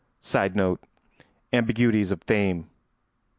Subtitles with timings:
[0.19, 0.79] [Sidenote:
[1.53, 2.67] Ambiguities of fame.